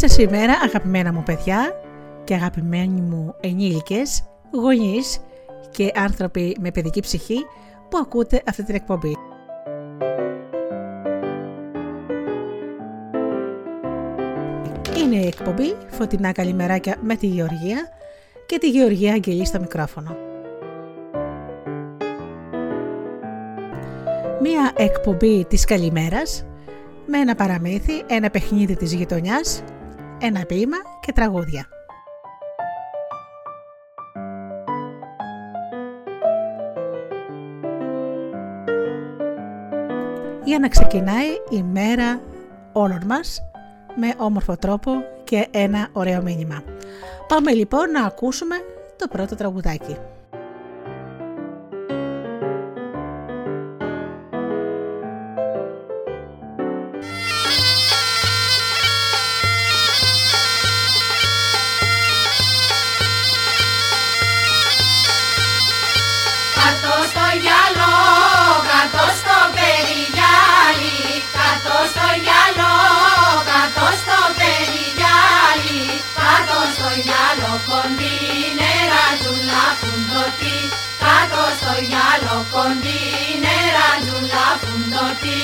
Καλή 0.00 0.12
σας 0.12 0.24
ημέρα 0.24 0.52
αγαπημένα 0.52 1.12
μου 1.12 1.22
παιδιά 1.22 1.80
και 2.24 2.34
αγαπημένοι 2.34 3.00
μου 3.00 3.34
ενήλικες, 3.40 4.22
γονείς 4.52 5.20
και 5.70 5.92
άνθρωποι 5.94 6.56
με 6.60 6.70
παιδική 6.70 7.00
ψυχή 7.00 7.36
που 7.88 7.98
ακούτε 7.98 8.42
αυτή 8.48 8.64
την 8.64 8.74
εκπομπή. 8.74 9.16
Είναι 14.98 15.16
η 15.16 15.26
εκπομπή 15.26 15.76
Φωτεινά 15.88 16.32
Καλημεράκια 16.32 16.96
με 17.00 17.16
τη 17.16 17.26
Γεωργία 17.26 17.88
και 18.46 18.58
τη 18.58 18.70
Γεωργία 18.70 19.12
Αγγελή 19.12 19.46
στο 19.46 19.60
μικρόφωνο. 19.60 20.16
Μία 24.42 24.72
εκπομπή 24.76 25.44
της 25.44 25.64
καλημέρας 25.64 26.44
με 27.06 27.18
ένα 27.18 27.34
παραμύθι, 27.34 28.02
ένα 28.06 28.30
παιχνίδι 28.30 28.76
της 28.76 28.92
γειτονιάς, 28.92 29.62
ένα 30.20 30.44
ποίημα 30.46 30.76
και 31.00 31.12
τραγούδια. 31.12 31.66
Για 40.44 40.58
να 40.58 40.68
ξεκινάει 40.68 41.28
η 41.50 41.62
μέρα 41.62 42.20
όλων 42.72 43.02
μας 43.06 43.42
με 43.96 44.14
όμορφο 44.16 44.56
τρόπο 44.56 44.92
και 45.24 45.48
ένα 45.50 45.88
ωραίο 45.92 46.22
μήνυμα. 46.22 46.62
Πάμε 47.28 47.52
λοιπόν 47.52 47.90
να 47.90 48.04
ακούσουμε 48.04 48.56
το 48.96 49.08
πρώτο 49.08 49.34
τραγουδάκι. 49.34 49.96
νιώτη 85.00 85.40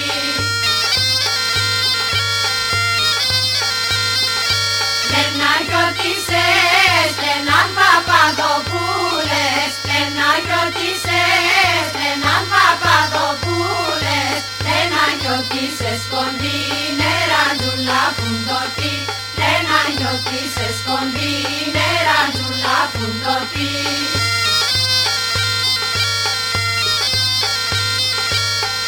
Στενάκιωτησες, 5.05 7.07
στενάν 7.17 7.69
παπαδοπούλες 7.79 9.69
Στενάκιωτησες, 9.79 11.83
στενάν 11.91 12.45
παπαδοπούλες 12.53 14.39
Στενάκιωτησες 14.61 16.01
κοντίνερα 16.13 17.43
δουλάπουν 17.61 18.37
το 18.49 18.61
τι. 18.77 18.93
Στενάκιωτησες 19.33 20.77
κοντίνερα 20.89 22.19
δουλάπουν 22.39 23.13
το 23.25 23.37
τι. 23.53 23.71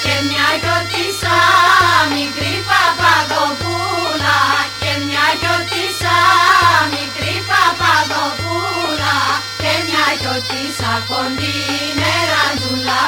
και 0.08 0.18
μια 0.28 0.48
γιορτήσα 0.62 1.36
μικρή 2.16 2.54
παπαδοπούλα. 2.68 4.38
Και 4.82 4.92
μια 5.06 5.26
γιορτήσα 5.40 6.16
μικρή 6.94 7.34
παπαδοπούλα. 7.48 9.16
Και 9.62 9.72
μια 9.86 10.06
γιορτήσα 10.20 10.92
κοντή 11.10 11.58
με 12.00 12.12
ραντζούλα 12.30 13.00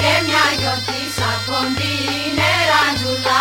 και 0.00 0.12
μια 0.26 0.44
γιορτήσα 0.58 1.30
κοντή 1.46 1.96
με 2.36 2.50
ραντζούλα 2.70 3.40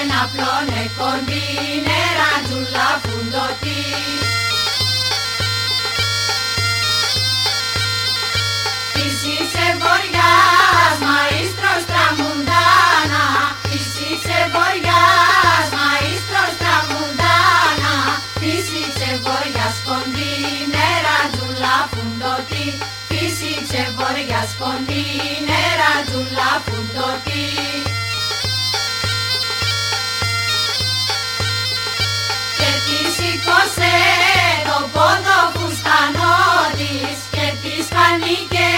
ένα 0.00 0.20
πλώνε 0.32 0.82
κοντίνε 0.98 2.00
ραντζουλά 2.18 2.88
φουντωτή. 3.02 3.84
Εσύ 9.02 9.34
σε 9.52 9.66
βοριάς, 9.82 10.96
μαΐστρος 11.06 11.82
τραμουντάνα, 11.90 13.24
εσύ 13.74 14.08
σε 14.24 14.38
βοριάς, 14.54 15.66
μαΐστρος 15.76 16.52
τραμουντάνα, 16.60 17.94
εσύ 18.52 18.82
σε 18.98 19.10
βοριάς 19.24 19.76
κοντίνε 19.86 20.86
ραντζουλά 21.06 21.76
φουντωτή. 21.90 22.66
Φύση 23.08 23.52
ξεβόριας 23.66 24.50
κοντίνε 24.60 25.60
ραντζουλά 25.80 26.50
φουντωτή. 26.64 27.46
Βγήκε 38.36 38.70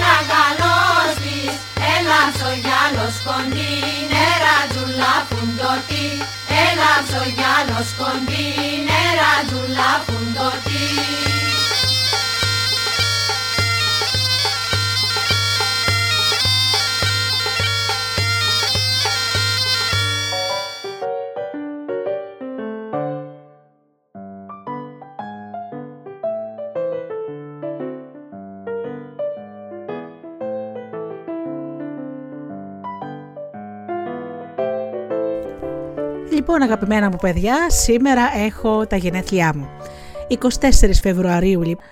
τραγανός 0.00 1.10
της 1.22 1.54
Έλαψε 1.94 2.44
ο 2.50 2.54
γυάλος 2.62 3.16
κοντή 3.26 3.74
Νέρα 4.12 4.56
τζουλά 4.70 5.14
φουντωτή 5.28 6.08
Έλαψε 6.66 7.16
ο 7.24 7.26
γυάλος 7.36 7.88
Λοιπόν 36.56 36.74
αγαπημένα 36.74 37.10
μου 37.10 37.16
παιδιά, 37.20 37.70
σήμερα 37.70 38.30
έχω 38.36 38.86
τα 38.86 38.96
γενέθλιά 38.96 39.52
μου. 39.56 39.68
24 40.28 40.90
Φεβρουαρίου 41.02 41.62
λοιπόν, 41.62 41.84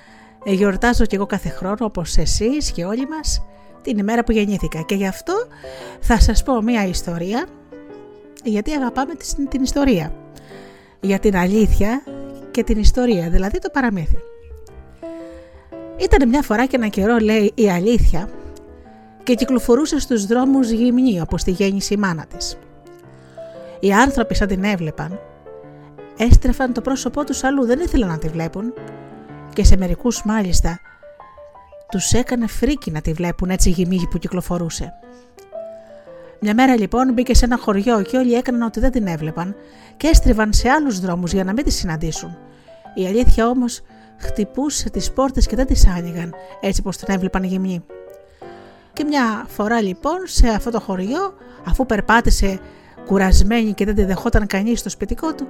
γιορτάζω 0.45 1.05
και 1.05 1.17
εγώ 1.17 1.27
κάθε 1.27 1.49
χρόνο 1.49 1.77
όπως 1.81 2.17
εσείς 2.17 2.71
και 2.71 2.85
όλοι 2.85 3.07
μας 3.09 3.45
την 3.83 3.99
ημέρα 3.99 4.25
που 4.25 4.33
γεννήθηκα 4.33 4.81
και 4.81 4.95
γι' 4.95 5.07
αυτό 5.07 5.33
θα 6.01 6.21
σας 6.21 6.43
πω 6.43 6.63
μια 6.63 6.87
ιστορία 6.87 7.47
γιατί 8.45 8.73
αγαπάμε 8.73 9.15
την 9.49 9.63
ιστορία 9.63 10.13
για 11.01 11.19
την 11.19 11.37
αλήθεια 11.37 12.03
και 12.51 12.65
την 12.65 12.79
ιστορία, 12.79 13.31
δηλαδή 13.31 13.59
το 13.59 13.71
παραμύθι. 13.73 14.19
Ήταν 15.97 16.29
μια 16.29 16.43
φορά 16.43 16.67
και 16.67 16.77
ένα 16.77 16.89
καιρό 16.89 17.17
λέει 17.17 17.53
η 17.55 17.71
αλήθεια 17.71 18.29
και 19.23 19.35
κυκλοφορούσε 19.35 20.01
στους 20.01 20.27
δρόμους 20.27 20.71
γυμνή 20.71 21.21
όπως 21.21 21.43
τη 21.43 21.51
γέννησε 21.51 21.95
η 21.95 21.97
μάνα 21.97 22.27
της. 22.27 22.59
Οι 23.85 23.93
άνθρωποι 23.93 24.35
σαν 24.35 24.49
την 24.49 24.65
έβλεπαν, 24.65 25.21
έστρεφαν 26.17 26.73
το 26.73 26.81
πρόσωπό 26.81 27.25
τους 27.25 27.45
αλλού, 27.45 27.67
δεν 27.67 27.81
ήθελαν 27.81 28.09
να 28.09 28.19
τη 28.19 28.29
βλέπουν 28.29 28.73
και 29.53 29.65
σε 29.65 29.77
μερικούς 29.77 30.23
μάλιστα 30.25 30.81
τους 31.89 32.13
έκανε 32.13 32.47
φρίκι 32.47 32.91
να 32.91 33.01
τη 33.01 33.13
βλέπουν 33.13 33.51
έτσι 33.51 33.71
γυμίγη 33.71 34.07
που 34.07 34.19
κυκλοφορούσε. 34.19 34.93
Μια 36.41 36.55
μέρα 36.55 36.77
λοιπόν 36.77 37.13
μπήκε 37.13 37.35
σε 37.35 37.45
ένα 37.45 37.59
χωριό 37.59 38.03
και 38.03 38.17
όλοι 38.17 38.35
έκαναν 38.35 38.63
ότι 38.63 38.81
δεν 38.81 38.91
την 38.91 39.07
έβλεπαν 39.07 39.57
και 39.97 40.07
έστριβαν 40.07 40.53
σε 40.53 40.69
άλλους 40.69 41.01
δρόμους 41.01 41.33
για 41.33 41.45
να 41.45 41.53
μην 41.53 41.65
τη 41.65 41.71
συναντήσουν. 41.71 42.37
Η 42.95 43.07
αλήθεια 43.07 43.49
όμως 43.49 43.81
χτυπούσε 44.17 44.91
τις 44.91 45.13
πόρτες 45.13 45.47
και 45.47 45.57
δεν 45.57 45.67
τις 45.67 45.87
άνοιγαν 45.87 46.35
έτσι 46.61 46.83
πως 46.83 46.97
την 46.97 47.15
έβλεπαν 47.15 47.45
γυμνή. 47.45 47.85
Και 48.93 49.05
μια 49.05 49.47
φορά 49.49 49.81
λοιπόν 49.81 50.19
σε 50.25 50.49
αυτό 50.49 50.71
το 50.71 50.81
χωριό 50.81 51.35
αφού 51.65 51.87
περπάτησε 51.87 52.61
κουρασμένη 53.07 53.73
και 53.73 53.85
δεν 53.85 53.95
τη 53.95 54.05
δεχόταν 54.05 54.47
κανείς 54.47 54.81
στο 54.81 54.89
σπιτικό 54.89 55.35
του, 55.35 55.47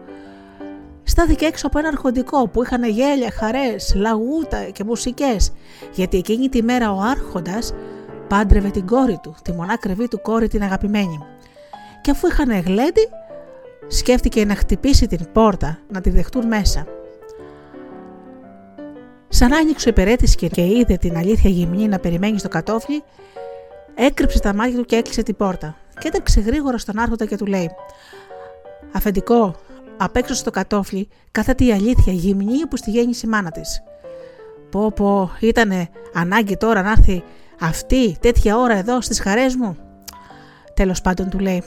στάθηκε 1.03 1.45
έξω 1.45 1.67
από 1.67 1.79
ένα 1.79 1.89
αρχοντικό 1.89 2.49
που 2.49 2.63
είχαν 2.63 2.85
γέλια, 2.85 3.31
χαρές, 3.31 3.95
λαγούτα 3.95 4.65
και 4.65 4.85
μουσικές, 4.85 5.53
γιατί 5.93 6.17
εκείνη 6.17 6.49
τη 6.49 6.63
μέρα 6.63 6.93
ο 6.93 7.01
άρχοντας 7.01 7.75
πάντρευε 8.29 8.71
την 8.71 8.87
κόρη 8.87 9.19
του, 9.23 9.35
τη 9.43 9.53
μονάκριβή 9.53 10.09
του 10.09 10.21
κόρη 10.21 10.49
την 10.49 10.63
αγαπημένη. 10.63 11.19
Και 12.01 12.11
αφού 12.11 12.27
είχαν 12.27 12.61
γλέντι, 12.61 13.09
σκέφτηκε 13.89 14.45
να 14.45 14.55
χτυπήσει 14.55 15.07
την 15.07 15.27
πόρτα, 15.33 15.79
να 15.89 16.01
τη 16.01 16.11
δεχτούν 16.11 16.47
μέσα. 16.47 16.87
Σαν 19.29 19.53
άνοιξε 19.53 19.89
ο 19.89 19.91
υπηρέτης 19.91 20.35
και 20.35 20.63
είδε 20.63 20.97
την 20.97 21.17
αλήθεια 21.17 21.51
γυμνή 21.51 21.89
να 21.89 21.99
περιμένει 21.99 22.39
στο 22.39 22.49
κατόφλι, 22.49 23.03
έκρυψε 23.95 24.41
τα 24.41 24.55
μάτια 24.55 24.79
του 24.79 24.85
και 24.85 24.97
έκλεισε 24.97 25.23
την 25.23 25.37
πόρτα. 25.37 25.77
Και 25.99 26.09
έτρεξε 26.09 26.41
γρήγορα 26.41 26.79
στον 26.79 26.99
άρχοντα 26.99 27.27
και 27.27 27.37
του 27.37 27.47
λέει: 27.47 27.71
Αφεντικό, 28.93 29.55
απ' 29.97 30.17
έξω 30.17 30.35
στο 30.35 30.51
κατόφλι 30.51 31.09
κάθεται 31.31 31.65
η 31.65 31.73
αλήθεια 31.73 32.13
γυμνή 32.13 32.67
που 32.67 32.77
στη 32.77 32.91
γέννηση 32.91 33.27
η 33.27 33.29
μάνα 33.29 33.51
της. 33.51 33.83
Πω 34.71 34.93
πω, 34.93 35.31
ήτανε 35.41 35.89
ανάγκη 36.15 36.57
τώρα 36.57 36.83
να 36.83 36.91
έρθει 36.91 37.23
αυτή 37.61 38.17
τέτοια 38.21 38.57
ώρα 38.57 38.75
εδώ 38.75 39.01
στις 39.01 39.21
χαρές 39.21 39.55
μου. 39.55 39.77
Τέλος 40.75 41.01
πάντων 41.01 41.29
του 41.31 41.39
λέει, 41.39 41.63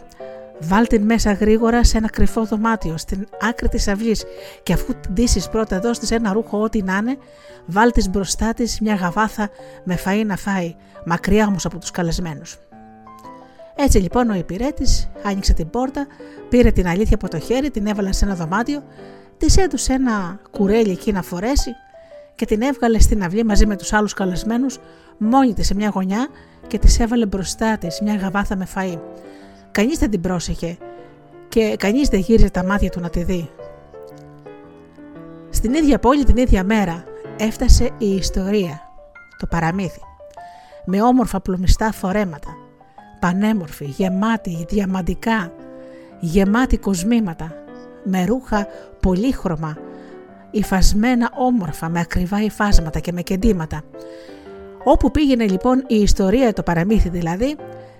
βάλ 0.59 0.87
την 0.87 1.03
μέσα 1.03 1.31
γρήγορα 1.31 1.83
σε 1.83 1.97
ένα 1.97 2.09
κρυφό 2.09 2.45
δωμάτιο 2.45 2.97
στην 2.97 3.27
άκρη 3.41 3.67
της 3.67 3.87
αυλής 3.87 4.23
και 4.63 4.73
αφού 4.73 4.93
την 4.93 5.13
ντύσεις 5.13 5.49
πρώτα 5.49 5.79
δώσ' 5.79 5.99
της 5.99 6.11
ένα 6.11 6.33
ρούχο 6.33 6.61
ό,τι 6.61 6.81
να 6.81 6.97
είναι, 6.97 7.17
βάλ 7.65 7.91
της 7.91 8.09
μπροστά 8.09 8.53
της 8.53 8.79
μια 8.79 8.95
γαβάθα 8.95 9.49
με 9.83 9.99
φαΐ 10.05 10.23
να 10.25 10.35
φάει, 10.35 10.75
μακριά 11.05 11.47
όμως 11.47 11.65
από 11.65 11.77
τους 11.77 11.91
καλεσμένους. 11.91 12.57
Έτσι 13.79 13.97
λοιπόν 13.97 14.29
ο 14.29 14.33
υπηρέτης 14.33 15.09
άνοιξε 15.23 15.53
την 15.53 15.69
πόρτα, 15.69 16.07
πήρε 16.49 16.71
την 16.71 16.87
αλήθεια 16.87 17.15
από 17.15 17.29
το 17.29 17.39
χέρι, 17.39 17.71
την 17.71 17.87
έβαλε 17.87 18.11
σε 18.11 18.25
ένα 18.25 18.35
δωμάτιο, 18.35 18.83
της 19.37 19.57
έδωσε 19.57 19.93
ένα 19.93 20.39
κουρέλι 20.51 20.91
εκεί 20.91 21.11
να 21.11 21.21
φορέσει 21.21 21.71
και 22.35 22.45
την 22.45 22.61
έβγαλε 22.61 22.99
στην 22.99 23.23
αυλή 23.23 23.43
μαζί 23.43 23.65
με 23.65 23.75
τους 23.75 23.93
άλλους 23.93 24.13
καλεσμένους 24.13 24.79
μόνη 25.17 25.53
της 25.53 25.67
σε 25.67 25.75
μια 25.75 25.89
γωνιά 25.89 26.27
και 26.67 26.79
της 26.79 26.99
έβαλε 26.99 27.25
μπροστά 27.25 27.77
της 27.77 28.01
μια 28.01 28.15
γαβάθα 28.15 28.55
με 28.55 28.67
φαΐ. 28.75 28.99
Κανείς 29.71 29.99
δεν 29.99 30.09
την 30.09 30.21
πρόσεχε 30.21 30.77
και 31.49 31.75
κανείς 31.79 32.07
δεν 32.07 32.19
γύριζε 32.19 32.49
τα 32.49 32.63
μάτια 32.63 32.89
του 32.89 32.99
να 32.99 33.09
τη 33.09 33.23
δει. 33.23 33.49
Στην 35.49 35.73
ίδια 35.73 35.99
πόλη 35.99 36.23
την 36.23 36.37
ίδια 36.37 36.63
μέρα 36.63 37.03
έφτασε 37.37 37.89
η 37.97 38.15
ιστορία, 38.15 38.81
το 39.37 39.47
παραμύθι, 39.47 40.01
με 40.85 41.01
όμορφα 41.01 41.41
πλουμιστά 41.41 41.91
φορέματα, 41.91 42.55
πανέμορφη, 43.19 43.85
γεμάτη, 43.85 44.65
διαμαντικά, 44.69 45.51
γεμάτη 46.19 46.77
κοσμήματα, 46.77 47.53
με 48.03 48.25
ρούχα 48.25 48.67
πολύχρωμα, 48.99 49.77
υφασμένα 50.51 51.29
όμορφα 51.33 51.89
με 51.89 51.99
ακριβά 51.99 52.41
υφάσματα 52.41 52.99
και 52.99 53.11
με 53.11 53.21
κεντήματα. 53.21 53.81
Όπου 54.83 55.11
πήγαινε 55.11 55.47
λοιπόν 55.47 55.83
η 55.87 55.95
ιστορία, 55.95 56.53
το 56.53 56.63
παραμύθι 56.63 57.09
δηλαδή, 57.09 57.55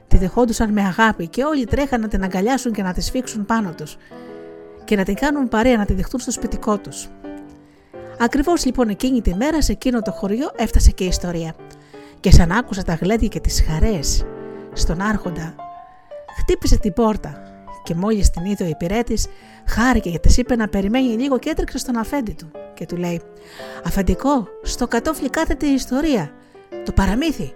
τη 0.08 0.18
δεχόντουσαν 0.18 0.72
με 0.72 0.82
αγάπη 0.82 1.28
και 1.28 1.44
όλοι 1.44 1.66
τρέχαν 1.66 2.02
να 2.02 2.08
την 2.08 2.24
αγκαλιάσουν 2.24 2.72
και 2.72 2.84
να 2.84 2.94
τη 2.94 3.02
σφίξουν 3.02 3.46
πάνω 3.46 3.74
τους 3.78 3.98
και 4.86 4.96
να 4.96 5.04
την 5.04 5.16
κάνουν 5.16 5.48
παρέα 5.48 5.78
να 5.78 5.86
τη 5.86 5.94
δεχτούν 5.94 6.20
στο 6.20 6.32
σπιτικό 6.32 6.78
τους. 6.78 7.10
Ακριβώς 8.20 8.66
λοιπόν 8.66 8.90
εκείνη 8.90 9.22
τη 9.22 9.36
μέρα 9.36 9.62
σε 9.62 9.72
εκείνο 9.72 10.02
το 10.02 10.12
χωριό 10.12 10.52
έφτασε 10.56 10.92
και 10.92 11.04
η 11.04 11.08
ιστορία 11.08 11.56
και 12.20 12.32
σαν 12.32 12.52
άκουσα 12.52 12.84
τα 12.84 12.94
γλέντια 12.94 13.28
και 13.28 13.40
τις 13.40 13.64
χαρές 13.68 14.26
στον 14.78 15.02
άρχοντα 15.02 15.56
χτύπησε 16.40 16.78
την 16.78 16.94
πόρτα 16.94 17.42
και 17.84 17.96
μόλις 17.96 18.30
την 18.30 18.46
είδε 18.46 18.64
ο 18.64 18.68
υπηρέτης, 18.68 19.28
χάρηκε 19.68 20.10
και 20.10 20.20
της 20.20 20.38
είπε 20.38 20.56
να 20.56 20.68
περιμένει 20.68 21.08
λίγο 21.08 21.40
και 21.40 21.50
έτρεξε 21.50 21.78
στον 21.78 21.98
αφέντη 21.98 22.34
του 22.34 22.52
και 22.74 22.86
του 22.86 22.98
λέει: 22.98 23.22
Αφεντικό, 23.86 24.48
στο 24.64 24.88
κατόφλι 24.88 25.30
κάθεται 25.30 25.66
η 25.66 25.74
ιστορία, 25.74 26.32
το 26.86 26.92
παραμύθι. 26.92 27.54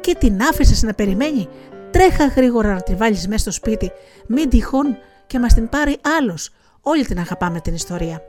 Και 0.00 0.14
την 0.18 0.42
άφησες 0.42 0.82
να 0.82 0.94
περιμένει. 0.94 1.48
Τρέχα 1.90 2.26
γρήγορα 2.26 2.72
να 2.74 2.82
τη 2.82 2.94
βάλεις 2.94 3.28
μέσα 3.28 3.38
στο 3.38 3.50
σπίτι, 3.50 3.92
μην 4.26 4.48
τυχόν 4.48 4.96
και 5.26 5.38
μας 5.38 5.54
την 5.54 5.68
πάρει 5.68 5.96
άλλος. 6.20 6.50
Όλοι 6.80 7.04
την 7.04 7.18
αγαπάμε 7.18 7.60
την 7.60 7.74
ιστορία. 7.74 8.22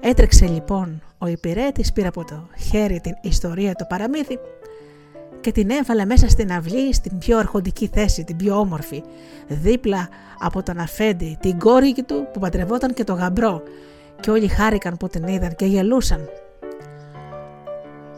Έτρεξε 0.00 0.46
λοιπόν 0.46 1.02
ο 1.18 1.26
υπηρέτης, 1.26 1.92
πήρε 1.92 2.08
από 2.08 2.24
το 2.24 2.48
χέρι 2.70 3.00
την 3.00 3.12
ιστορία 3.22 3.74
το 3.74 3.84
παραμύθι 3.88 4.38
και 5.40 5.52
την 5.52 5.70
έβαλε 5.70 6.04
μέσα 6.04 6.28
στην 6.28 6.52
αυλή 6.52 6.94
στην 6.94 7.18
πιο 7.18 7.38
αρχοντική 7.38 7.90
θέση, 7.92 8.24
την 8.24 8.36
πιο 8.36 8.58
όμορφη, 8.58 9.02
δίπλα 9.48 10.08
από 10.38 10.62
τον 10.62 10.78
αφέντη, 10.78 11.38
την 11.40 11.58
κόρη 11.58 11.94
του 12.06 12.28
που 12.32 12.40
παντρευόταν 12.40 12.94
και 12.94 13.04
το 13.04 13.12
γαμπρό 13.12 13.62
και 14.20 14.30
όλοι 14.30 14.48
χάρηκαν 14.48 14.96
που 14.96 15.08
την 15.08 15.26
είδαν 15.26 15.54
και 15.56 15.66
γελούσαν. 15.66 16.28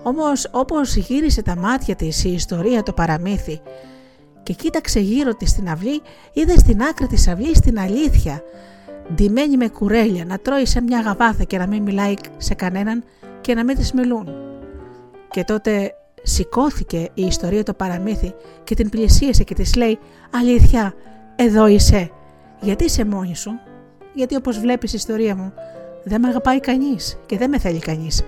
Όμως 0.03 0.49
όπως 0.51 0.97
γύρισε 0.97 1.43
τα 1.43 1.57
μάτια 1.57 1.97
της 1.97 2.25
η 2.25 2.33
ιστορία 2.33 2.83
το 2.83 2.93
παραμύθι 2.93 3.61
και 4.43 4.53
κοίταξε 4.53 5.01
γύρω 5.01 5.35
της 5.35 5.51
στην 5.51 5.69
αυλή, 5.69 6.03
είδε 6.33 6.59
στην 6.59 6.83
άκρη 6.83 7.07
της 7.07 7.29
αυλής 7.29 7.61
την 7.61 7.79
αλήθεια, 7.79 8.43
ντυμένη 9.15 9.57
με 9.57 9.69
κουρέλια, 9.69 10.25
να 10.25 10.39
τρώει 10.39 10.67
σε 10.67 10.81
μια 10.81 11.01
γαβάθα 11.01 11.45
και 11.45 11.59
να 11.59 11.67
μην 11.67 11.83
μιλάει 11.83 12.15
σε 12.37 12.55
κανέναν 12.55 13.05
και 13.41 13.55
να 13.55 13.65
μην 13.65 13.77
της 13.77 13.93
μιλούν. 13.93 14.29
Και 15.31 15.45
τότε 15.45 15.95
Σηκώθηκε 16.23 17.09
η 17.15 17.23
ιστορία 17.23 17.63
το 17.63 17.75
παραμύθι 17.75 18.35
και 18.65 18.75
την 18.75 18.89
πλησίασε 18.89 19.45
και 19.45 19.55
της 19.55 19.75
λέει 19.75 19.99
«Αλήθεια, 20.31 20.95
εδώ 21.37 21.67
είσαι. 21.67 22.11
Γιατί 22.61 22.85
είσαι 22.85 23.05
μόνη 23.05 23.37
σου» 23.37 23.51
«Γιατί 24.15 24.37
όπως 24.37 24.59
βλέπεις 24.59 24.93
η 24.93 24.97
ιστορία 24.97 25.37
μου 25.37 25.53
δεν 26.05 26.21
με 26.21 26.29
αγαπάει 26.29 26.61
κανείς 26.61 27.19
και 27.27 27.39
δεν 27.39 27.51
με 27.51 27.59
θέλει 27.59 27.79
κανείς». 27.79 28.23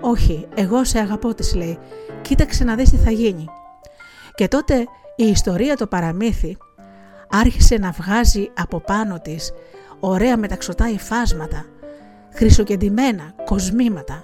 «Όχι, 0.00 0.46
εγώ 0.54 0.84
σε 0.84 0.98
αγαπώ» 0.98 1.34
της 1.34 1.54
λέει 1.54 1.78
«Κοίταξε 2.22 2.64
να 2.64 2.74
δεις 2.74 2.90
τι 2.90 2.96
θα 2.96 3.10
γίνει». 3.10 3.44
Και 4.34 4.48
τότε 4.48 4.74
η 5.16 5.24
ιστορία 5.24 5.76
το 5.76 5.86
παραμύθι 5.86 6.56
άρχισε 7.30 7.76
να 7.76 7.90
βγάζει 7.90 8.50
από 8.54 8.80
πάνω 8.80 9.20
της 9.20 9.52
ωραία 10.00 10.36
μεταξωτά 10.36 10.88
υφάσματα, 10.88 11.64
χρυσοκεντημένα, 12.34 13.34
κοσμήματα, 13.44 14.22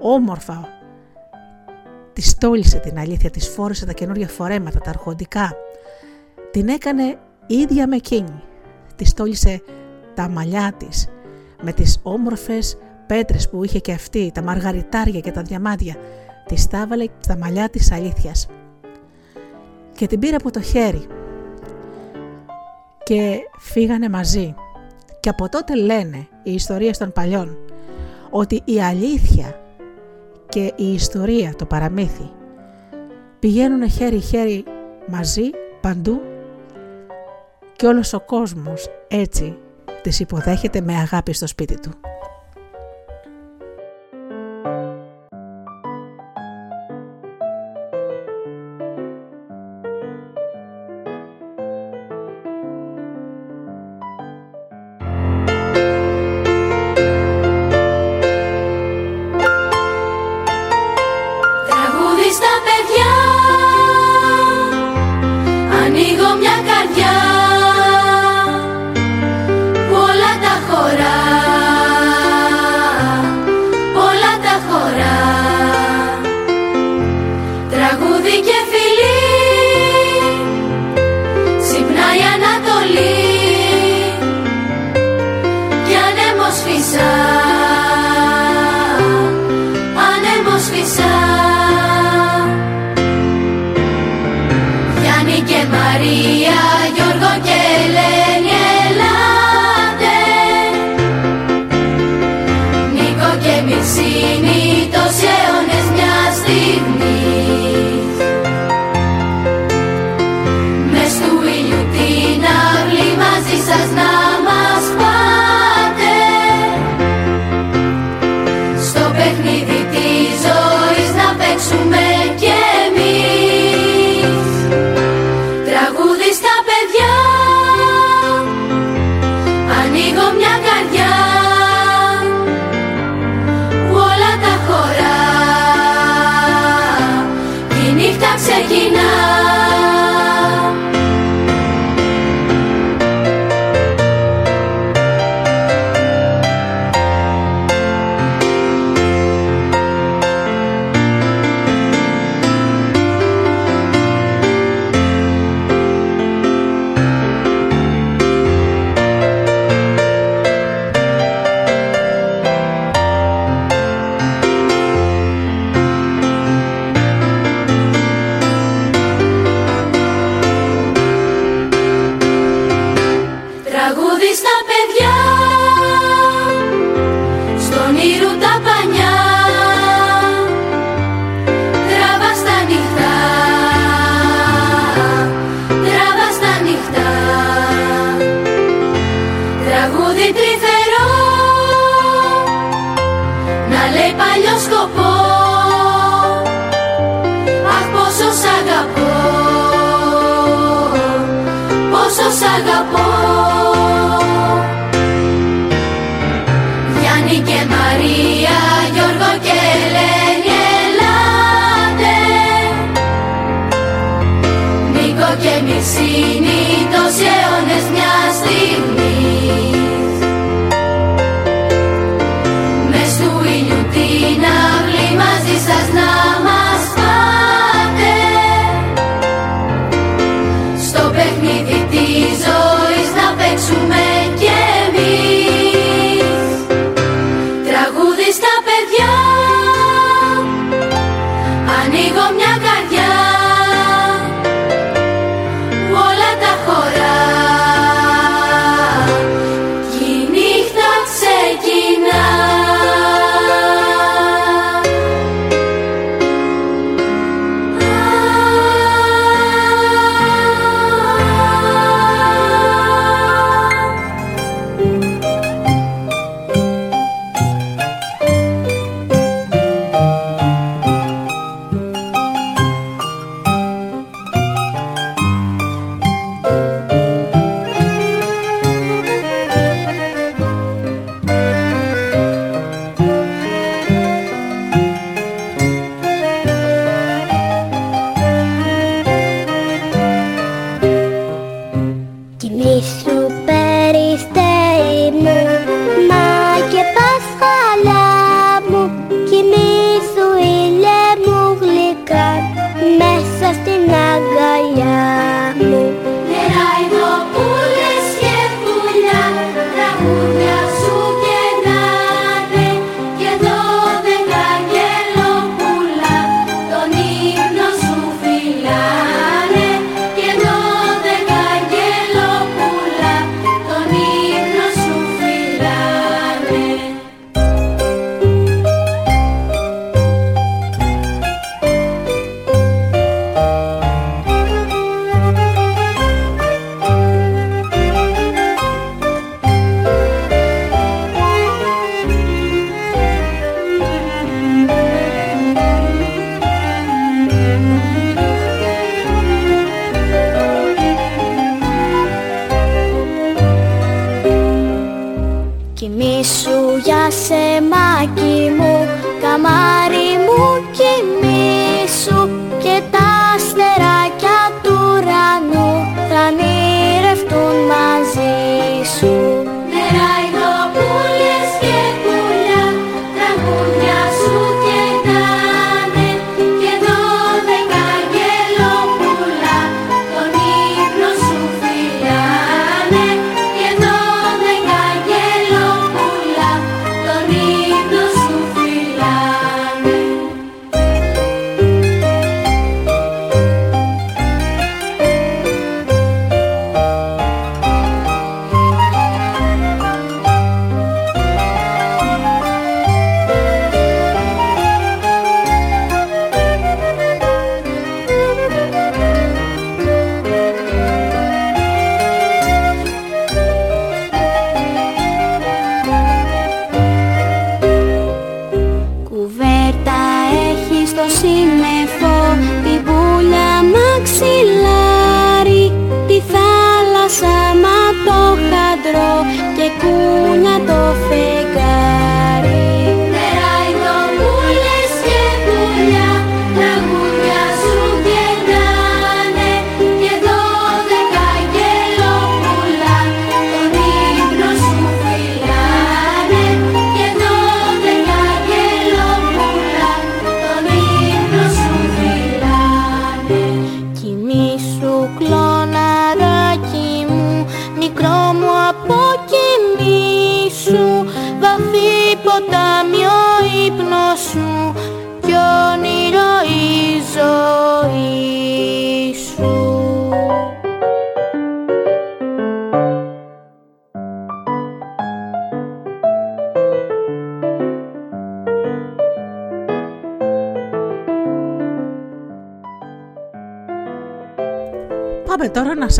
όμορφα, 0.00 0.68
Τη 2.20 2.26
στόλισε 2.26 2.78
την 2.78 2.98
αλήθεια, 2.98 3.30
της 3.30 3.48
φόρεσε 3.48 3.86
τα 3.86 3.92
καινούργια 3.92 4.28
φορέματα, 4.28 4.78
τα 4.78 4.90
αρχοντικά. 4.90 5.56
Την 6.50 6.68
έκανε 6.68 7.18
ίδια 7.46 7.86
με 7.88 7.96
εκείνη. 7.96 8.42
Τη 8.96 9.04
στόλισε 9.04 9.62
τα 10.14 10.28
μαλλιά 10.28 10.74
της 10.78 11.08
με 11.62 11.72
τις 11.72 12.00
όμορφες 12.02 12.78
πέτρες 13.06 13.48
που 13.48 13.64
είχε 13.64 13.78
και 13.78 13.92
αυτή, 13.92 14.30
τα 14.34 14.42
μαργαριτάρια 14.42 15.20
και 15.20 15.30
τα 15.30 15.42
διαμάντια. 15.42 15.96
Της 16.46 16.62
στάβαλε 16.62 17.06
στα 17.20 17.36
μαλλιά 17.36 17.68
της 17.68 17.92
αλήθειας. 17.92 18.46
Και 19.94 20.06
την 20.06 20.18
πήρε 20.18 20.36
από 20.36 20.50
το 20.50 20.60
χέρι 20.60 21.06
και 23.02 23.38
φύγανε 23.58 24.08
μαζί. 24.08 24.54
Και 25.20 25.28
από 25.28 25.48
τότε 25.48 25.76
λένε 25.76 26.28
οι 26.42 26.52
ιστορίες 26.52 26.98
των 26.98 27.12
παλιών 27.12 27.56
ότι 28.30 28.62
η 28.64 28.82
αλήθεια 28.82 29.60
και 30.50 30.72
η 30.76 30.92
ιστορία, 30.92 31.54
το 31.58 31.64
παραμύθι 31.64 32.30
πηγαίνουν 33.38 33.90
χέρι-χέρι 33.90 34.64
μαζί 35.06 35.50
παντού 35.80 36.20
και 37.76 37.86
όλος 37.86 38.12
ο 38.12 38.20
κόσμος 38.20 38.88
έτσι 39.08 39.56
τις 40.02 40.20
υποδέχεται 40.20 40.80
με 40.80 40.94
αγάπη 40.94 41.32
στο 41.32 41.46
σπίτι 41.46 41.80
του. 41.80 41.90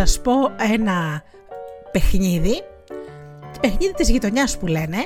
Σας 0.06 0.20
πω 0.20 0.32
ένα 0.72 1.22
παιχνίδι, 1.90 2.62
παιχνίδι 3.60 3.92
της 3.92 4.10
γειτονιάς 4.10 4.58
που 4.58 4.66
λένε, 4.66 4.96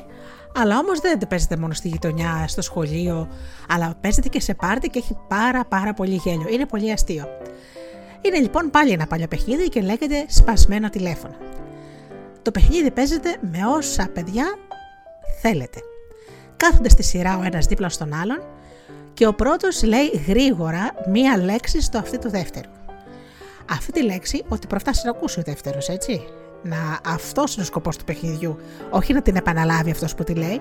αλλά 0.57 0.79
όμως 0.79 1.01
δεν 1.01 1.19
παίζεται 1.29 1.57
μόνο 1.57 1.73
στη 1.73 1.89
γειτονιά, 1.89 2.45
στο 2.49 2.63
σχολείο, 2.63 3.29
αλλά 3.69 3.95
παίζεται 4.01 4.29
και 4.29 4.41
σε 4.41 4.55
πάρτι 4.55 4.89
και 4.89 4.99
έχει 4.99 5.17
πάρα 5.29 5.65
πάρα 5.65 5.95
πολύ 5.95 6.15
γέλιο. 6.15 6.49
Είναι 6.49 6.67
πολύ 6.67 6.93
αστείο. 6.93 7.29
Είναι 8.21 8.39
λοιπόν 8.39 8.71
πάλι 8.71 8.91
ένα 8.91 9.07
παλιό 9.07 9.27
παιχνίδι 9.27 9.69
και 9.69 9.81
λέγεται 9.81 10.25
σπασμένο 10.29 10.89
τηλέφωνο. 10.89 11.35
Το 12.43 12.51
παιχνίδι 12.51 12.91
παίζεται 12.91 13.37
με 13.41 13.59
όσα 13.77 14.09
παιδιά 14.15 14.59
θέλετε. 15.41 15.81
Κάθονται 16.57 16.89
στη 16.89 17.03
σειρά 17.03 17.39
ο 17.39 17.43
ένας 17.43 17.67
δίπλα 17.67 17.89
στον 17.89 18.15
άλλον 18.15 18.43
και 19.15 19.27
ο 19.27 19.35
πρώτος 19.35 19.83
λέει 19.83 20.25
γρήγορα 20.27 20.95
μία 21.09 21.39
λέξη 21.39 21.81
στο 21.81 21.99
αυτή 21.99 22.19
του 22.19 22.31
δεύτερου. 22.31 22.84
Αυτή 23.71 23.93
τη 23.93 24.03
λέξη 24.03 24.45
ότι 24.49 24.67
προφτάσει 24.67 25.01
να 25.05 25.11
ακούσει 25.11 25.41
ο 25.41 25.43
δεύτερος, 25.47 25.89
έτσι. 25.89 26.25
Να 26.63 27.01
αυτός 27.07 27.55
είναι 27.55 27.63
ο 27.63 27.67
σκοπός 27.67 27.97
του 27.97 28.05
παιχνιδιού, 28.05 28.59
όχι 28.91 29.13
να 29.13 29.23
την 29.23 29.37
επαναλάβει 29.37 29.91
αυτός 29.91 30.15
που 30.15 30.25
τη 30.25 30.35
λέει. 30.35 30.61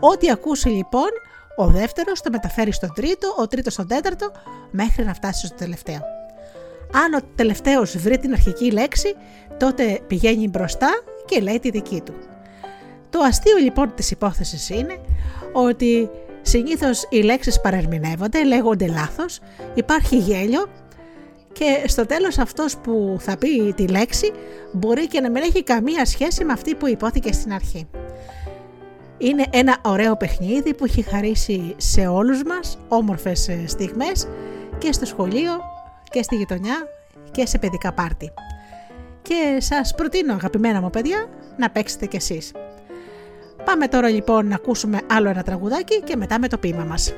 Ό,τι 0.00 0.30
ακούσει 0.30 0.68
λοιπόν, 0.68 1.08
ο 1.56 1.66
δεύτερος 1.66 2.20
το 2.20 2.30
μεταφέρει 2.30 2.72
στον 2.72 2.92
τρίτο, 2.94 3.34
ο 3.38 3.46
τρίτος 3.46 3.72
στον 3.72 3.86
τέταρτο, 3.86 4.32
μέχρι 4.70 5.04
να 5.04 5.14
φτάσει 5.14 5.46
στο 5.46 5.56
τελευταίο. 5.56 6.00
Αν 7.04 7.14
ο 7.14 7.18
τελευταίος 7.34 7.96
βρει 7.96 8.18
την 8.18 8.32
αρχική 8.32 8.70
λέξη, 8.70 9.14
τότε 9.56 10.00
πηγαίνει 10.06 10.48
μπροστά 10.48 11.02
και 11.24 11.40
λέει 11.40 11.60
τη 11.60 11.70
δική 11.70 12.00
του. 12.00 12.14
Το 13.10 13.18
αστείο 13.20 13.56
λοιπόν 13.56 13.94
της 13.94 14.10
υπόθεσης 14.10 14.70
είναι 14.70 14.98
ότι 15.52 16.10
συνήθως 16.42 17.06
οι 17.08 17.22
λέξεις 17.22 17.60
παρερμηνεύονται, 17.60 18.44
λέγονται 18.44 18.86
λάθος, 18.86 19.38
υπάρχει 19.74 20.16
γέλιο 20.16 20.66
και 21.52 21.84
στο 21.86 22.06
τέλος 22.06 22.38
αυτός 22.38 22.76
που 22.76 23.16
θα 23.20 23.36
πει 23.36 23.72
τη 23.76 23.88
λέξη 23.88 24.32
μπορεί 24.72 25.06
και 25.06 25.20
να 25.20 25.30
μην 25.30 25.42
έχει 25.42 25.62
καμία 25.62 26.04
σχέση 26.04 26.44
με 26.44 26.52
αυτή 26.52 26.74
που 26.74 26.88
υπόθηκε 26.88 27.32
στην 27.32 27.52
αρχή. 27.52 27.88
Είναι 29.18 29.44
ένα 29.50 29.78
ωραίο 29.82 30.16
παιχνίδι 30.16 30.74
που 30.74 30.84
έχει 30.84 31.02
χαρίσει 31.02 31.74
σε 31.76 32.06
όλους 32.06 32.42
μας 32.42 32.78
όμορφες 32.88 33.50
στιγμές 33.66 34.28
και 34.78 34.92
στο 34.92 35.04
σχολείο 35.04 35.50
και 36.10 36.22
στη 36.22 36.36
γειτονιά 36.36 36.86
και 37.30 37.46
σε 37.46 37.58
παιδικά 37.58 37.92
πάρτι. 37.92 38.32
Και 39.22 39.56
σας 39.58 39.94
προτείνω 39.94 40.32
αγαπημένα 40.32 40.80
μου 40.80 40.90
παιδιά 40.90 41.28
να 41.56 41.70
παίξετε 41.70 42.06
κι 42.06 42.16
εσείς. 42.16 42.52
Πάμε 43.64 43.88
τώρα 43.88 44.08
λοιπόν 44.08 44.46
να 44.46 44.54
ακούσουμε 44.54 45.00
άλλο 45.10 45.28
ένα 45.28 45.42
τραγουδάκι 45.42 46.00
και 46.02 46.16
μετά 46.16 46.38
με 46.38 46.48
το 46.48 46.58
ποίημα 46.58 46.84
μας. 46.84 47.14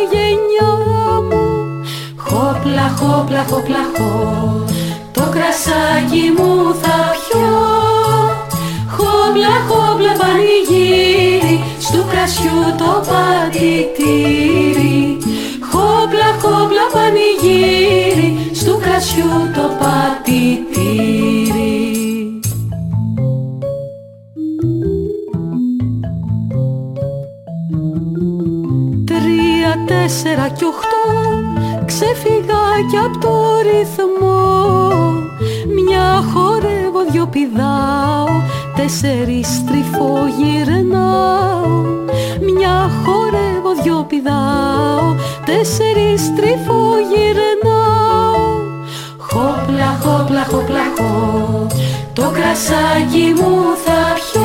η 0.00 0.02
γενιά 0.12 0.72
Χόπλα, 2.16 2.86
χόπλα, 2.98 3.44
χόπλα, 3.50 3.82
χό 3.96 4.64
Το 5.12 5.20
κρασάκι 5.20 6.24
μου 6.36 6.74
θα 6.82 6.98
πιω. 7.22 7.56
Χόπλα, 8.96 9.54
χόπλα, 9.68 10.12
πανηγύρι. 10.20 11.56
Στου 11.78 12.04
κρασιού 12.10 12.60
το 12.78 12.92
πατητήρι. 13.08 14.98
Χόπλα, 15.70 16.30
χόπλα, 16.42 16.84
πανηγύρι. 16.92 18.50
Στου 18.54 18.78
κρασιού 18.82 19.32
το 19.54 19.66
πατητήρι. 19.80 21.43
τέσσερα 30.04 30.48
και 30.48 30.64
οχτώ 30.64 31.04
Ξεφύγα 31.84 32.64
κι 32.90 32.96
απ' 32.96 33.20
το 33.20 33.34
ρυθμό. 33.66 34.98
Μια 35.74 36.24
χορεύω, 36.32 37.00
δυο 37.10 37.26
πηδάω 37.26 38.26
Τέσσερις 38.76 39.64
τρυφώ 39.66 40.12
γυρνάω. 40.38 41.66
Μια 42.54 42.90
χορεύω, 43.04 43.82
δυο 43.82 44.04
πηδάω 44.08 45.06
Τέσσερις 45.44 46.22
τρυφώ 46.36 46.82
γυρνάω. 47.10 48.44
Χόπλα, 49.18 49.98
χόπλα, 50.02 50.44
χόπλα, 50.50 50.84
χό. 50.96 51.66
Το 52.12 52.22
κρασάκι 52.22 53.34
μου 53.36 53.54
θα 53.84 53.98
πιω. 54.14 54.43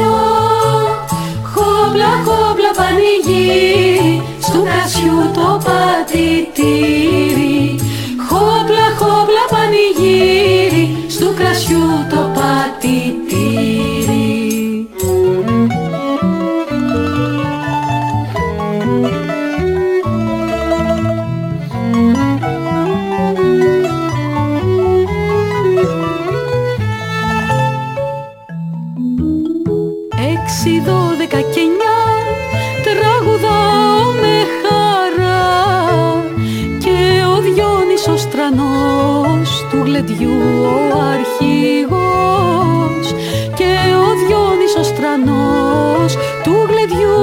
του 46.43 46.55
γλεντιού 46.69 47.17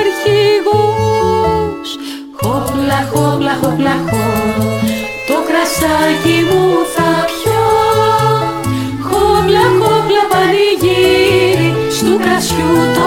αρχηγού, 0.00 0.82
αρχηγός. 1.02 1.88
Χόπλα, 2.40 3.00
χόπλα, 3.12 3.54
χόπλα, 3.62 3.94
χό, 4.08 4.30
το 5.28 5.36
κρασάκι 5.48 6.38
μου 6.48 6.64
θα 6.94 7.10
πιω. 7.28 7.66
Χόπλα, 9.08 9.64
χόπλα, 9.80 10.22
πανηγύρι, 10.32 11.70
στου 11.96 12.16
κρασιού 12.22 12.72
το 12.96 13.06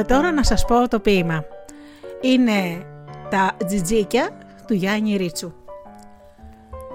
τώρα 0.00 0.32
να 0.32 0.44
σας 0.44 0.64
πω 0.64 0.88
το 0.88 1.00
ποίημα. 1.00 1.44
Είναι 2.20 2.86
τα 3.30 3.52
τζιτζίκια 3.66 4.30
του 4.66 4.74
Γιάννη 4.74 5.16
Ρίτσου. 5.16 5.52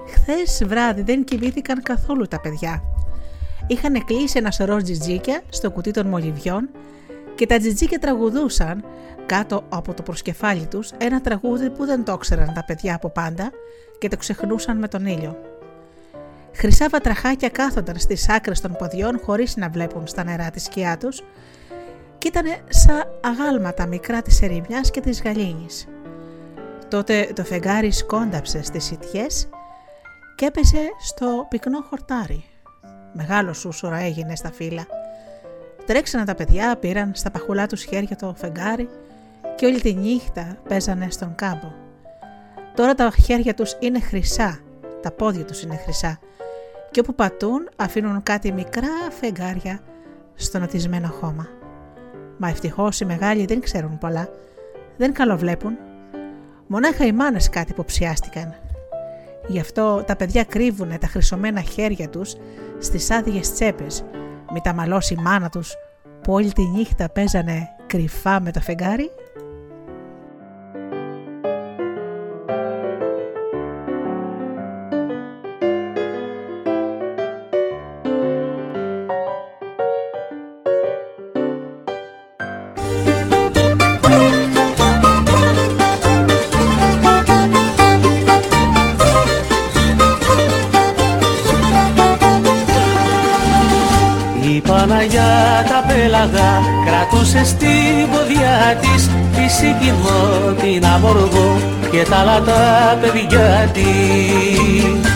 Χθες 0.06 0.62
βράδυ 0.66 1.02
δεν 1.02 1.24
κοιμήθηκαν 1.24 1.82
καθόλου 1.82 2.26
τα 2.26 2.40
παιδιά. 2.40 2.82
Είχαν 3.66 4.04
κλείσει 4.04 4.38
ένα 4.38 4.50
σωρό 4.50 4.82
τζιτζίκια 4.82 5.40
στο 5.48 5.70
κουτί 5.70 5.90
των 5.90 6.06
μολυβιών 6.06 6.68
και 7.34 7.46
τα 7.46 7.58
τζιτζίκια 7.58 7.98
τραγουδούσαν 7.98 8.84
κάτω 9.26 9.64
από 9.68 9.94
το 9.94 10.02
προσκεφάλι 10.02 10.66
τους 10.66 10.90
ένα 10.98 11.20
τραγούδι 11.20 11.70
που 11.70 11.84
δεν 11.84 12.04
το 12.04 12.16
ξέραν 12.16 12.52
τα 12.54 12.64
παιδιά 12.64 12.94
από 12.94 13.08
πάντα 13.08 13.50
και 13.98 14.08
το 14.08 14.16
ξεχνούσαν 14.16 14.78
με 14.78 14.88
τον 14.88 15.06
ήλιο. 15.06 15.36
Χρυσά 16.54 16.88
βατραχάκια 16.88 17.48
κάθονταν 17.48 17.98
στις 17.98 18.28
άκρες 18.28 18.60
των 18.60 18.76
ποδιών 18.78 19.20
χωρίς 19.24 19.56
να 19.56 19.68
βλέπουν 19.68 20.06
στα 20.06 20.24
νερά 20.24 20.50
τη 20.50 20.60
σκιά 20.60 20.98
τους 20.98 21.22
και 22.30 22.38
ήταν 22.38 22.56
σαν 22.68 23.04
αγάλματα 23.20 23.86
μικρά 23.86 24.22
της 24.22 24.42
ερημιάς 24.42 24.90
και 24.90 25.00
της 25.00 25.22
γαλήνης. 25.22 25.88
Τότε 26.88 27.32
το 27.34 27.44
φεγγάρι 27.44 27.90
σκόνταψε 27.90 28.62
στις 28.62 28.84
σιτιές 28.84 29.48
και 30.34 30.46
έπεσε 30.46 30.78
στο 30.98 31.46
πυκνό 31.48 31.80
χορτάρι. 31.80 32.44
Μεγάλος 33.12 33.58
σούσουρο 33.58 33.94
έγινε 33.94 34.36
στα 34.36 34.52
φύλλα. 34.52 34.86
Τρέξανε 35.86 36.24
τα 36.24 36.34
παιδιά, 36.34 36.76
πήραν 36.76 37.10
στα 37.14 37.30
παχουλά 37.30 37.66
τους 37.66 37.82
χέρια 37.82 38.16
το 38.16 38.34
φεγγάρι 38.36 38.88
και 39.56 39.66
όλη 39.66 39.80
τη 39.80 39.94
νύχτα 39.94 40.56
παίζανε 40.68 41.10
στον 41.10 41.34
κάμπο. 41.34 41.72
Τώρα 42.74 42.94
τα 42.94 43.10
χέρια 43.24 43.54
τους 43.54 43.76
είναι 43.78 44.00
χρυσά, 44.00 44.58
τα 45.02 45.10
πόδια 45.10 45.44
τους 45.44 45.62
είναι 45.62 45.76
χρυσά 45.76 46.18
και 46.90 47.00
όπου 47.00 47.14
πατούν 47.14 47.68
αφήνουν 47.76 48.22
κάτι 48.22 48.52
μικρά 48.52 49.10
φεγγάρια 49.20 49.80
στο 50.34 50.58
νοτισμένο 50.58 51.08
χώμα. 51.08 51.48
Μα 52.38 52.48
ευτυχώς 52.48 53.00
οι 53.00 53.04
μεγάλοι 53.04 53.44
δεν 53.44 53.60
ξέρουν 53.60 53.98
πολλά, 53.98 54.28
δεν 54.96 55.12
καλοβλέπουν. 55.12 55.76
Μονάχα 56.66 57.06
οι 57.06 57.12
μάνες 57.12 57.48
κάτι 57.48 57.70
υποψιάστηκαν. 57.70 58.54
Γι' 59.46 59.60
αυτό 59.60 60.02
τα 60.06 60.16
παιδιά 60.16 60.44
κρύβουν 60.44 60.98
τα 60.98 61.06
χρυσωμένα 61.06 61.60
χέρια 61.60 62.08
τους 62.08 62.36
στις 62.78 63.10
άδειες 63.10 63.52
τσέπες, 63.52 64.04
μη 64.52 64.60
τα 64.60 64.72
μαλώσει 64.72 65.14
η 65.14 65.22
μάνα 65.22 65.48
τους 65.48 65.74
που 66.22 66.32
όλη 66.32 66.52
τη 66.52 66.62
νύχτα 66.62 67.08
παίζανε 67.08 67.68
κρυφά 67.86 68.40
με 68.40 68.50
το 68.52 68.60
φεγγάρι. 68.60 69.10
Στην 97.48 98.10
ποδιά 98.12 98.78
της 98.80 99.02
τη 99.34 99.48
συγκινώ 99.58 100.20
την 100.60 100.86
αμοργό 100.86 101.50
και 101.90 102.02
τα 102.10 102.16
άλλα 102.16 102.40
τα 102.40 102.98
παιδιά 103.00 103.70
της. 103.72 105.12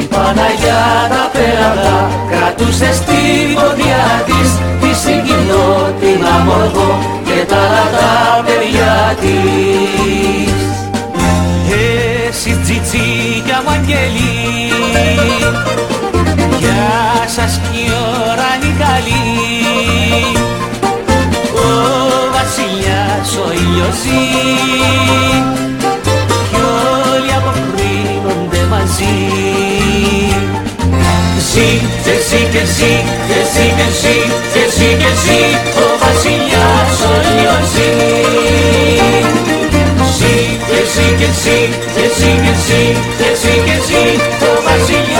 Η 0.00 0.04
Παναγιά 0.14 0.84
τα 1.12 1.24
πέλαγα 1.32 1.98
κρατούσε 2.30 2.92
στην 2.92 3.54
ποδιά 3.54 4.04
της 4.28 4.48
τη 4.80 4.90
συγκινώ 5.02 5.66
την 6.00 6.20
αμοργό 6.36 6.90
και 7.24 7.44
τα 7.48 7.56
άλλα 7.56 7.84
τα 8.00 8.44
παιδιά 8.46 8.94
της. 9.20 10.52
Εσύ 12.28 12.58
τζιτζίκια 12.62 13.62
μου 13.64 13.70
αγγελί 13.70 14.32
Γεια 16.58 17.28
σας 17.36 17.60
κι 17.62 17.78
η 17.78 17.90
ώρα 18.28 18.48
είναι 18.56 18.74
καλή 18.78 20.41
ο 23.72 23.74
ήλιος 23.74 23.96
ζει 24.02 24.22
κι 26.50 26.60
όλοι 27.16 27.32
αποκρίνονται 27.38 28.62
μαζί 28.70 29.14
Ζει 31.50 31.70
και 32.04 32.14
ζει 32.28 32.40
και 32.52 32.64
ζει 32.76 32.92
και 33.28 33.40
ζει 33.52 33.66
και 33.78 33.88
ζει 34.00 34.16
και 34.52 34.64
ζει 34.76 34.90
και 35.00 35.12
ζει 35.22 35.40
ο 35.82 35.86
βασιλιάς 36.02 36.96
ο 37.08 37.12
ήλιος 37.30 37.66
ζει 37.72 37.90
Ζει 40.18 40.36
και 40.68 40.80
ζει 40.92 41.06
και 41.18 41.30
ζει 41.42 41.58
και 41.94 42.06
ζει 42.16 42.30
και 42.44 42.54
ζει 42.66 42.82
και 43.18 43.30
ζει 43.40 43.54
και 43.66 43.76
ζει 43.86 44.04
ο 44.48 44.52
βασιλιάς 44.66 45.11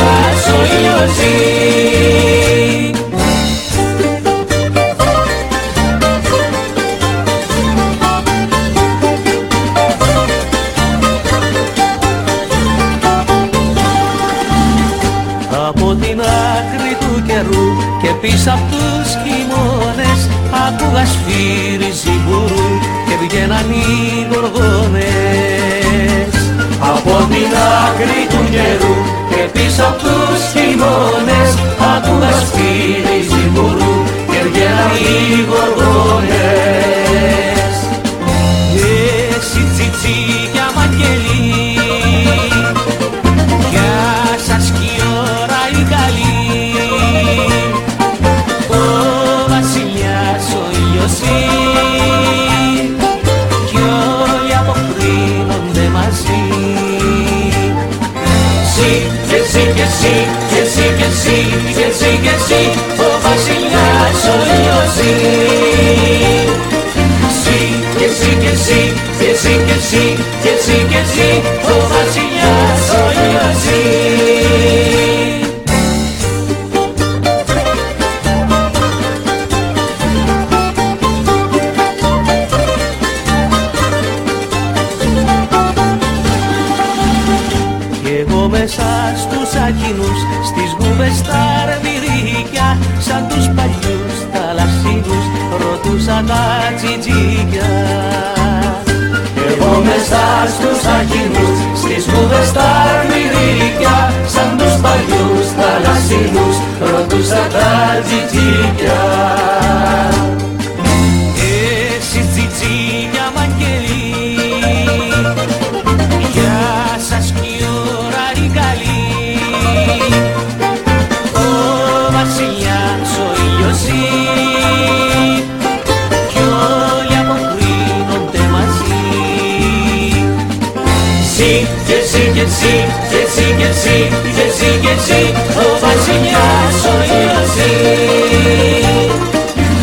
εσύ, 133.85 134.09
και 134.37 134.43
εσύ, 134.49 134.79
και 134.83 134.89
εσύ, 134.97 135.13
και 135.13 135.13
εσύ, 135.13 135.35
ο 135.59 135.79
βασιλιάς 135.81 136.85
ο 136.85 136.97
Ιωσή. 137.19 137.73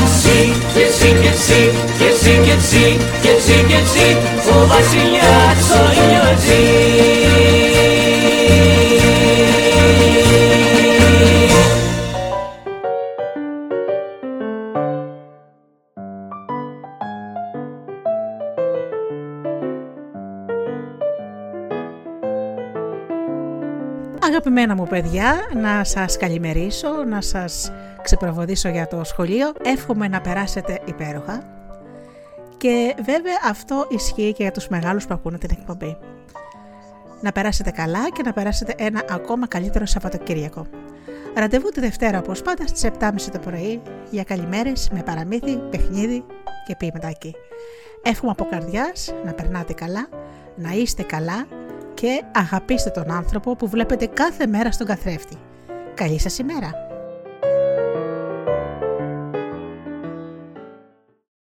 Εσύ, 0.04 0.54
και 0.74 0.82
εσύ, 0.82 1.10
και 1.22 1.30
εσύ, 1.30 1.72
και 1.98 2.06
εσύ, 2.06 2.40
και 2.46 2.52
εσύ, 2.52 2.98
και 3.22 3.30
εσύ, 3.38 3.66
και 3.68 3.76
εσύ, 3.84 4.18
ο 4.50 4.68
βασιλιάς 4.68 5.70
ο 5.80 5.86
Ιωσή. 6.12 7.29
Αγαπημένα 24.40 24.76
μου 24.76 24.88
παιδιά, 24.88 25.36
να 25.56 25.84
σας 25.84 26.18
καλημερίσω, 26.18 27.04
να 27.04 27.22
σας 27.22 27.72
ξεπροβοδήσω 28.02 28.70
για 28.70 28.88
το 28.88 29.04
σχολείο. 29.04 29.52
Εύχομαι 29.64 30.08
να 30.08 30.22
περάσετε 30.22 30.80
υπέροχα. 30.86 31.44
Και 32.58 32.96
βέβαια 33.04 33.38
αυτό 33.50 33.88
ισχύει 33.90 34.34
και 34.34 34.44
για 34.44 34.52
τους 34.52 34.68
μεγάλους 34.68 35.08
που 35.08 35.14
ακούνε 35.14 35.38
την 35.38 35.50
εκπομπή. 35.52 35.98
Να 37.22 37.32
περάσετε 37.32 37.72
καλά 37.72 38.10
και 38.10 38.22
να 38.26 38.34
περάσετε 38.34 38.74
ένα 38.78 39.04
ακόμα 39.10 39.48
καλύτερο 39.48 39.86
Σαββατοκύριακο. 39.86 40.66
Ραντεβού 41.36 41.70
τη 41.70 41.80
Δευτέρα 41.80 42.20
όπως 42.20 42.42
πάντα 42.42 42.68
στις 42.68 42.90
7.30 43.00 43.12
το 43.32 43.40
πρωί 43.40 43.82
για 44.10 44.24
καλημέρες 44.24 44.90
με 44.92 45.04
παραμύθι, 45.04 45.58
παιχνίδι 45.58 46.26
και 46.68 46.76
ποιηματάκι. 46.76 47.36
Εύχομαι 48.04 48.32
από 48.32 48.48
καρδιάς 48.50 49.14
να 49.26 49.34
περνάτε 49.34 49.74
καλά, 49.74 50.08
να 50.56 50.72
είστε 50.72 51.04
καλά 51.04 51.46
και 52.00 52.24
αγαπήστε 52.36 52.90
τον 52.90 53.12
άνθρωπο 53.12 53.56
που 53.56 53.68
βλέπετε 53.68 54.06
κάθε 54.06 54.48
μέρα 54.48 54.72
στον 54.72 54.88
καθρέφτη. 54.88 55.38
Καλή 55.94 56.20
σας 56.20 56.38
ημέρα! 56.38 56.89